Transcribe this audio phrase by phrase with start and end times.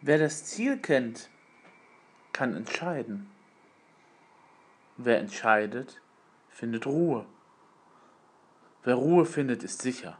[0.00, 1.28] Wer das Ziel kennt,
[2.32, 3.28] kann entscheiden.
[4.96, 6.00] Wer entscheidet,
[6.48, 7.26] findet Ruhe.
[8.84, 10.18] Wer Ruhe findet, ist sicher.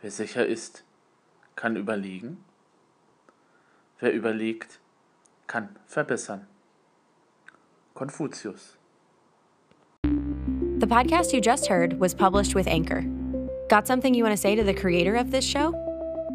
[0.00, 0.84] Wer sicher ist,
[1.56, 2.44] kann überlegen.
[3.98, 4.78] Wer überlegt,
[5.46, 6.46] kann verbessern.
[7.94, 8.76] Konfuzius.
[10.78, 13.02] The podcast you just heard was published with Anchor.
[13.68, 15.85] Got something you want to say to the creator of this show?